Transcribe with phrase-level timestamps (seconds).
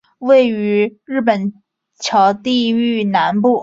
[0.19, 1.53] 位于日本
[1.99, 3.59] 桥地域南部。